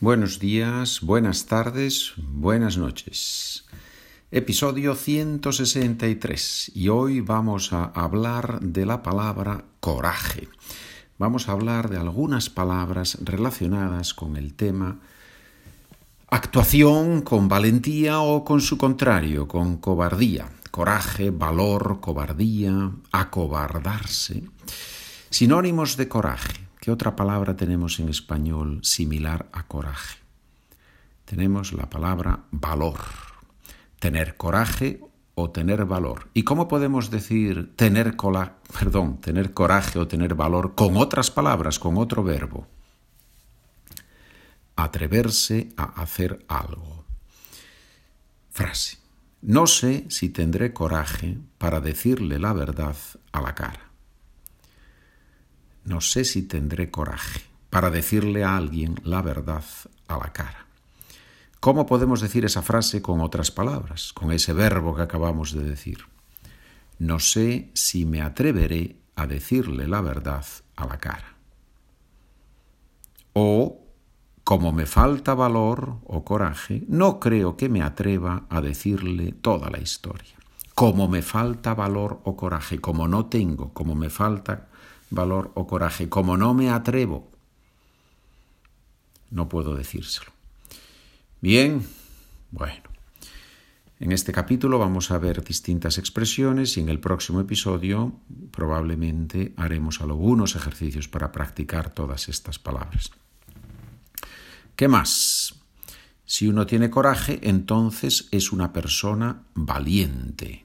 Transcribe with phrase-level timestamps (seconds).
[0.00, 3.64] Buenos días, buenas tardes, buenas noches.
[4.30, 10.46] Episodio 163 y hoy vamos a hablar de la palabra coraje.
[11.18, 15.00] Vamos a hablar de algunas palabras relacionadas con el tema
[16.28, 20.48] actuación con valentía o con su contrario, con cobardía.
[20.70, 24.44] Coraje, valor, cobardía, acobardarse.
[25.28, 26.67] Sinónimos de coraje.
[26.88, 30.20] ¿Qué otra palabra tenemos en español similar a coraje?
[31.26, 33.00] Tenemos la palabra valor.
[33.98, 34.98] Tener coraje
[35.34, 36.30] o tener valor.
[36.32, 41.78] ¿Y cómo podemos decir tener, cola, perdón, tener coraje o tener valor con otras palabras,
[41.78, 42.66] con otro verbo?
[44.74, 47.04] Atreverse a hacer algo.
[48.48, 48.96] Frase.
[49.42, 52.96] No sé si tendré coraje para decirle la verdad
[53.32, 53.87] a la cara
[55.88, 59.64] no sé si tendré coraje para decirle a alguien la verdad
[60.06, 60.66] a la cara.
[61.60, 66.04] ¿Cómo podemos decir esa frase con otras palabras, con ese verbo que acabamos de decir?
[66.98, 70.44] No sé si me atreveré a decirle la verdad
[70.76, 71.34] a la cara.
[73.32, 73.80] O,
[74.44, 79.80] como me falta valor o coraje, no creo que me atreva a decirle toda la
[79.80, 80.36] historia.
[80.74, 84.67] Como me falta valor o coraje, como no tengo, como me falta
[85.10, 86.08] valor o coraje.
[86.08, 87.30] Como no me atrevo,
[89.30, 90.32] no puedo decírselo.
[91.40, 91.86] Bien,
[92.50, 92.88] bueno.
[94.00, 98.12] En este capítulo vamos a ver distintas expresiones y en el próximo episodio
[98.52, 103.10] probablemente haremos algunos ejercicios para practicar todas estas palabras.
[104.76, 105.56] ¿Qué más?
[106.24, 110.64] Si uno tiene coraje, entonces es una persona valiente.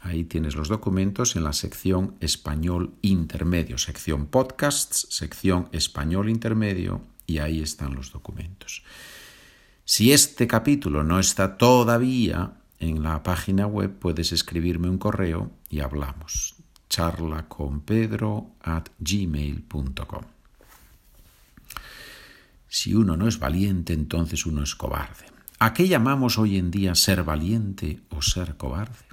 [0.00, 7.38] Ahí tienes los documentos en la sección Español Intermedio, sección Podcasts, sección Español Intermedio, y
[7.38, 8.82] ahí están los documentos.
[9.84, 15.80] Si este capítulo no está todavía en la página web, puedes escribirme un correo y
[15.80, 16.54] hablamos.
[16.88, 20.24] charla con pedro at gmail.com.
[22.68, 25.24] Si uno no es valiente, entonces uno es cobarde.
[25.58, 29.06] ¿A qué llamamos hoy en día ser valiente o ser cobarde?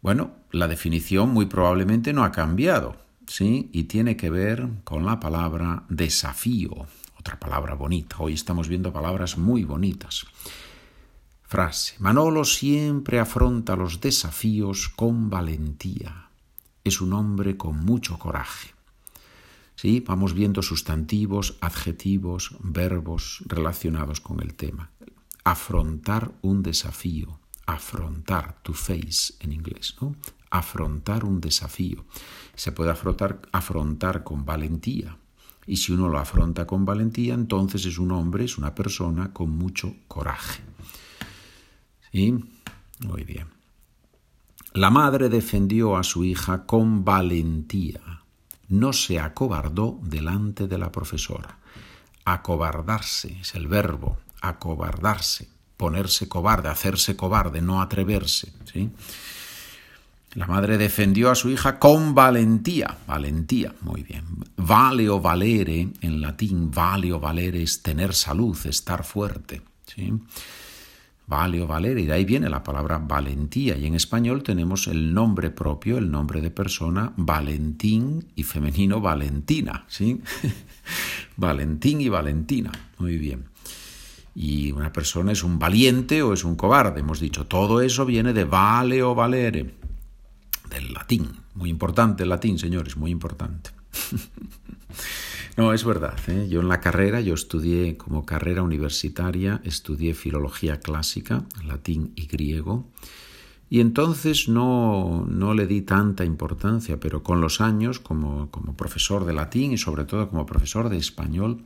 [0.00, 3.68] Bueno, la definición muy probablemente no ha cambiado, ¿sí?
[3.72, 6.86] Y tiene que ver con la palabra desafío
[7.24, 8.16] otra palabra bonita.
[8.18, 10.26] Hoy estamos viendo palabras muy bonitas.
[11.46, 11.94] Frase.
[11.98, 16.28] Manolo siempre afronta los desafíos con valentía.
[16.82, 18.74] Es un hombre con mucho coraje.
[19.76, 20.00] ¿Sí?
[20.06, 24.90] Vamos viendo sustantivos, adjetivos, verbos relacionados con el tema.
[25.44, 27.38] Afrontar un desafío.
[27.66, 30.16] Afrontar, to face en inglés, ¿no?
[30.50, 32.04] Afrontar un desafío.
[32.54, 35.16] Se puede afrontar, afrontar con valentía,
[35.66, 39.50] y si uno lo afronta con valentía, entonces es un hombre, es una persona con
[39.50, 40.62] mucho coraje.
[42.14, 42.32] ¿Sí?
[43.00, 43.48] Muy bien.
[44.72, 48.22] La madre defendió a su hija con valentía.
[48.68, 51.58] No se acobardó delante de la profesora.
[52.24, 58.52] Acobardarse es el verbo, acobardarse, ponerse cobarde, hacerse cobarde, no atreverse.
[60.34, 62.96] La madre defendió a su hija con valentía.
[63.08, 64.24] Valentía, muy bien.
[64.56, 69.62] Vale o valere, en latín, vale o valere es tener salud, estar fuerte.
[69.92, 70.12] ¿sí?
[71.26, 73.76] Vale o valere, y de ahí viene la palabra valentía.
[73.78, 79.86] Y en español tenemos el nombre propio, el nombre de persona, Valentín y femenino Valentina.
[79.88, 80.20] ¿sí?
[81.36, 82.72] Valentín y Valentina.
[82.98, 83.44] Muy bien.
[84.34, 87.00] Y una persona es un valiente o es un cobarde.
[87.00, 89.74] Hemos dicho, todo eso viene de vale o valere
[90.68, 91.30] del latín.
[91.54, 93.70] Muy importante el latín, señores, muy importante.
[95.56, 96.18] no, es verdad.
[96.28, 96.48] ¿eh?
[96.48, 102.90] Yo en la carrera, yo estudié como carrera universitaria, estudié filología clásica, latín y griego.
[103.70, 109.24] Y entonces no, no le di tanta importancia, pero con los años, como, como, profesor
[109.24, 111.64] de latín y sobre todo como profesor de español,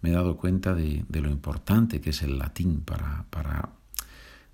[0.00, 3.70] me he dado cuenta de, de lo importante que es el latín para, para,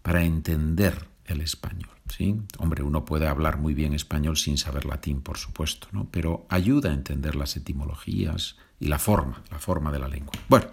[0.03, 2.00] para entender el español.
[2.17, 2.37] ¿Sí?
[2.59, 6.09] Hombre, uno puede hablar muy bien español sin saber latín, por supuesto, ¿no?
[6.11, 10.33] pero ayuda a entender las etimologías y la forma, la forma de la lengua.
[10.49, 10.67] Bueno,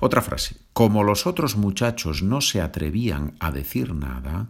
[0.00, 0.56] otra frase.
[0.72, 4.48] Como los otros muchachos no se atrevían a decir nada,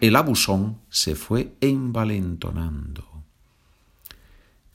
[0.00, 3.10] el abusón se fue envalentonando.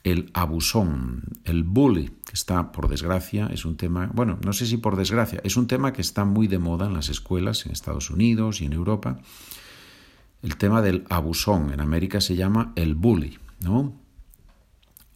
[0.02, 4.78] el abusón, el bully, que está, por desgracia, es un tema, bueno, no sé si
[4.78, 8.10] por desgracia, es un tema que está muy de moda en las escuelas en Estados
[8.10, 9.18] Unidos y en Europa.
[10.42, 13.94] El tema del abusón, en América se llama el bully, ¿no?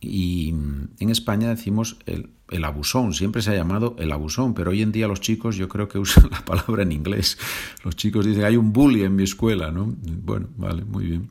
[0.01, 4.83] Y en España decimos el, el, abusón, siempre se ha llamado el abusón, pero hoy
[4.83, 7.39] en día los chicos yo creo que usan la palabra en inglés.
[7.85, 9.95] Los chicos dicen, hay un bully en mi escuela, ¿no?
[9.97, 11.31] Bueno, vale, muy bien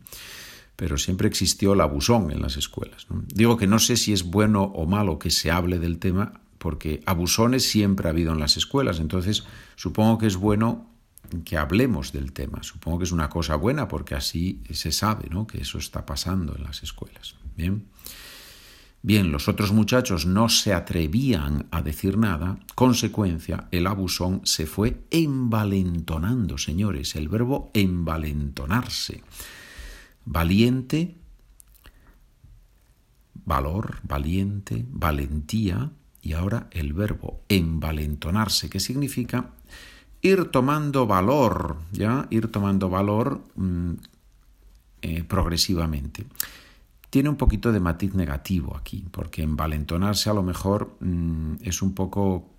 [0.75, 3.07] pero siempre existió el abusón en las escuelas.
[3.33, 7.01] Digo que no sé si es bueno o malo que se hable del tema, porque
[7.05, 9.43] abusones siempre ha habido en las escuelas, entonces
[9.75, 10.89] supongo que es bueno
[11.41, 12.63] que hablemos del tema.
[12.63, 15.47] Supongo que es una cosa buena porque así se sabe ¿no?
[15.47, 17.35] que eso está pasando en las escuelas.
[17.57, 17.85] Bien.
[19.01, 25.03] Bien, los otros muchachos no se atrevían a decir nada, consecuencia, el abusón se fue
[25.11, 29.21] envalentonando, señores, el verbo envalentonarse
[30.25, 31.15] valiente,
[33.45, 35.91] valor, valiente, valentía,
[36.21, 39.51] y ahora el verbo envalentonarse, que significa
[40.23, 42.27] ir tomando valor, ¿ya?
[42.31, 43.91] Ir tomando valor mm,
[45.01, 46.25] eh, progresivamente.
[47.09, 51.93] Tiene un poquito de matiz negativo aquí, porque envalentonarse a lo mejor mm, es un
[51.93, 52.49] poco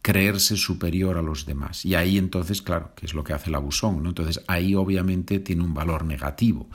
[0.00, 1.84] creerse superior a los demás.
[1.84, 4.08] Y ahí entonces, claro, que es lo que hace el abusón, ¿no?
[4.08, 6.66] Entonces ahí obviamente tiene un valor negativo,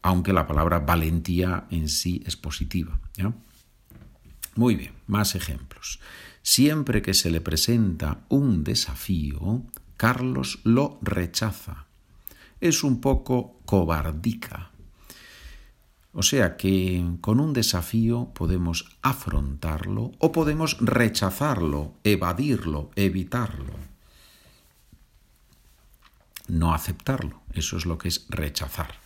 [0.00, 2.98] aunque la palabra valentía en sí es positiva.
[4.54, 6.00] Muy bien, más ejemplos.
[6.42, 9.62] Siempre que se le presenta un desafío,
[9.96, 11.86] Carlos lo rechaza.
[12.60, 14.70] Es un poco cobardica.
[16.12, 23.74] O sea que con un desafío podemos afrontarlo o podemos rechazarlo, evadirlo, evitarlo.
[26.48, 29.01] No aceptarlo, eso es lo que es rechazar.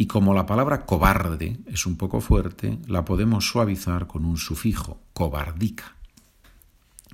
[0.00, 5.00] Y como la palabra cobarde es un poco fuerte, la podemos suavizar con un sufijo,
[5.12, 5.96] cobardica,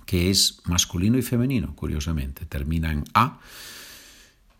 [0.05, 2.45] que es masculino y femenino, curiosamente.
[2.45, 3.41] Termina en A,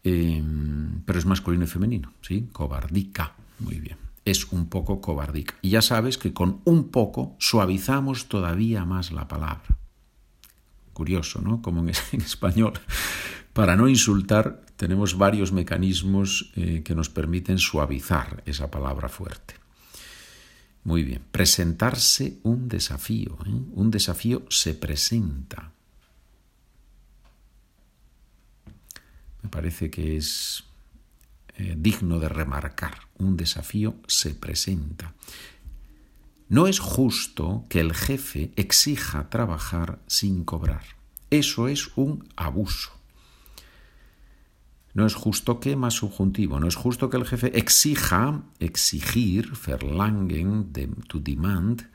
[0.03, 2.49] em, pero es masculino y femenino, ¿sí?
[2.51, 3.35] Cobardica.
[3.59, 3.99] Muy bien.
[4.25, 5.57] Es un poco cobardica.
[5.61, 9.77] Y ya sabes que con un poco suavizamos todavía más la palabra.
[10.95, 11.61] Curioso, ¿no?
[11.61, 12.73] Como en, español.
[13.55, 19.55] Para no insultar, tenemos varios mecanismos eh, que nos permiten suavizar esa palabra fuerte.
[20.83, 21.23] Muy bien.
[21.31, 23.39] Presentarse un desafío.
[23.47, 23.51] ¿eh?
[23.75, 25.71] Un desafío se presenta.
[29.43, 30.65] Me parece que es
[31.57, 33.03] eh, digno de remarcar.
[33.19, 35.15] Un desafío se presenta.
[36.49, 40.83] No es justo que el jefe exija trabajar sin cobrar.
[41.31, 43.04] Eso es un abuso.
[44.95, 50.71] No es justo que más subjuntivo, no es justo que el jefe exija, exigir, verlangen,
[51.09, 51.91] to demand,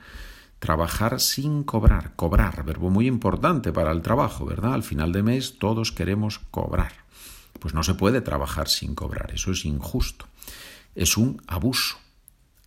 [0.60, 2.16] trabajar sin cobrar.
[2.18, 4.74] Cobrar, verbo muy importante para el trabajo, ¿verdad?
[4.74, 6.92] Al final de mes todos queremos cobrar.
[7.60, 10.26] Pues no se puede trabajar sin cobrar, eso es injusto.
[10.94, 11.98] Es un abuso.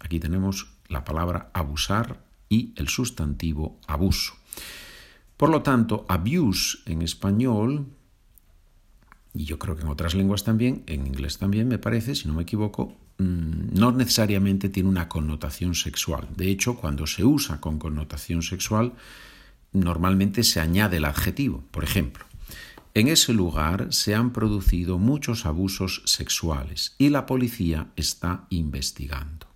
[0.01, 4.35] Aquí tenemos la palabra abusar y el sustantivo abuso.
[5.37, 7.87] Por lo tanto, abuse en español,
[9.35, 12.35] y yo creo que en otras lenguas también, en inglés también me parece, si no
[12.35, 16.29] me equivoco, mm, no necesariamente tiene una connotación sexual.
[16.37, 18.93] De hecho, cuando se usa con connotación sexual,
[19.73, 21.65] normalmente se añade el adjetivo.
[21.71, 22.27] Por ejemplo,
[22.95, 29.47] en ese lugar se han producido muchos abusos sexuales y la policía está investigando.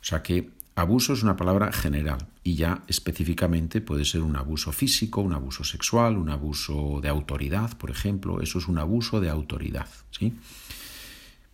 [0.00, 4.72] O sea que abuso es una palabra general y ya específicamente puede ser un abuso
[4.72, 8.40] físico, un abuso sexual, un abuso de autoridad, por ejemplo.
[8.42, 9.88] Eso es un abuso de autoridad.
[10.10, 10.34] ¿sí?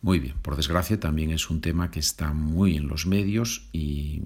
[0.02, 4.22] Muy bien, por desgracia también es un tema que está muy en los medios y,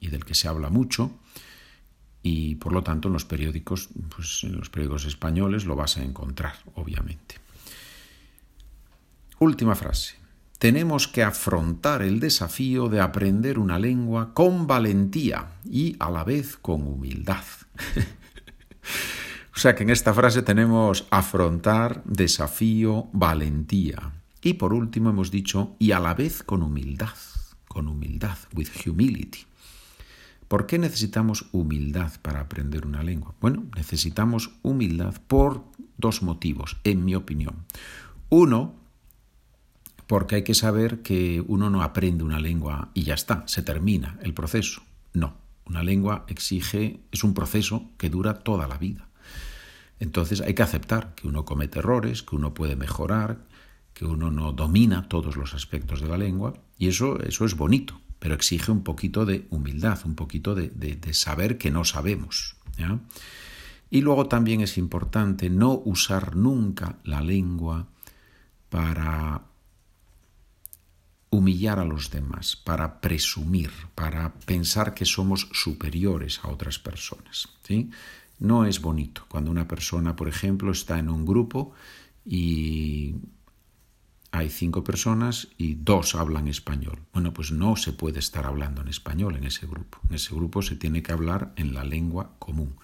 [0.00, 1.12] del que se habla mucho
[2.20, 6.02] y por lo tanto en los periódicos, pues en los periódicos españoles lo vas a
[6.02, 7.36] encontrar, obviamente.
[9.38, 10.19] Última frase.
[10.60, 16.58] Tenemos que afrontar el desafío de aprender una lengua con valentía y a la vez
[16.58, 17.44] con humildad.
[19.56, 24.12] o sea que en esta frase tenemos afrontar, desafío, valentía.
[24.42, 27.16] Y por último hemos dicho y a la vez con humildad,
[27.66, 29.46] con humildad, with humility.
[30.46, 33.34] ¿Por qué necesitamos humildad para aprender una lengua?
[33.40, 35.64] Bueno, necesitamos humildad por
[35.96, 37.64] dos motivos, en mi opinión.
[38.28, 38.74] Uno,
[40.10, 44.18] porque hay que saber que uno no aprende una lengua y ya está, se termina
[44.22, 44.82] el proceso.
[45.12, 45.36] No,
[45.66, 49.06] una lengua exige, es un proceso que dura toda la vida.
[50.00, 53.46] Entonces hay que aceptar que uno comete errores, que uno puede mejorar,
[53.94, 58.00] que uno no domina todos los aspectos de la lengua y eso, eso es bonito,
[58.18, 62.56] pero exige un poquito de humildad, un poquito de, saber que no sabemos.
[63.90, 67.86] Y luego también es importante no usar nunca la lengua
[68.70, 69.49] para
[71.30, 77.48] humillar a los demás, para presumir, para pensar que somos superiores a otras personas.
[77.62, 77.90] ¿sí?
[78.40, 81.72] No es bonito cuando una persona, por ejemplo, está en un grupo
[82.24, 83.14] y
[84.32, 86.98] hay cinco personas y dos hablan español.
[87.12, 89.98] Bueno, pues no se puede estar hablando en español en ese grupo.
[90.08, 92.76] En ese grupo se tiene que hablar en la lengua común.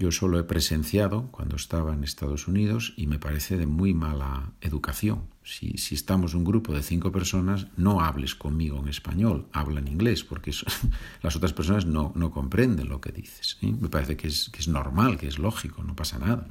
[0.00, 4.50] Yo solo he presenciado cuando estaba en Estados Unidos y me parece de muy mala
[4.62, 5.24] educación.
[5.44, 10.24] Si, estamos un grupo de cinco personas, no hables conmigo en español, habla en inglés,
[10.24, 10.52] porque
[11.22, 13.58] las otras personas no, no, comprenden lo que dices.
[13.60, 16.46] Me parece que es, que es normal, que es lógico, no pasa nada.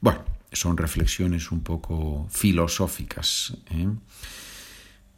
[0.00, 0.20] Bueno,
[0.52, 3.56] son reflexiones un poco filosóficas.
[3.72, 3.88] ¿eh?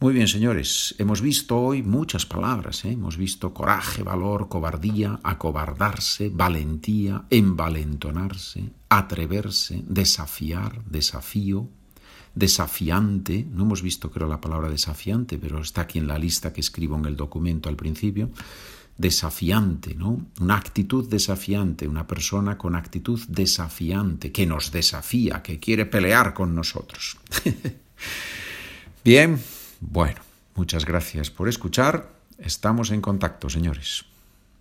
[0.04, 2.84] Muy bien, señores, hemos visto hoy muchas palabras.
[2.84, 2.92] ¿eh?
[2.92, 11.70] Hemos visto coraje, valor, cobardía, acobardarse, valentía, envalentonarse, atreverse, desafiar, desafío,
[12.34, 13.46] desafiante.
[13.50, 16.99] No hemos visto, creo, la palabra desafiante, pero está aquí en la lista que escribo
[16.99, 18.28] en el documento al principio.
[18.99, 20.26] Desafiante, ¿no?
[20.38, 26.54] Una actitud desafiante, una persona con actitud desafiante, que nos desafía, que quiere pelear con
[26.54, 27.16] nosotros.
[29.02, 29.40] bien.
[29.90, 30.20] Bueno,
[30.54, 32.08] muchas gracias por escuchar.
[32.38, 34.04] Estamos en contacto, señores.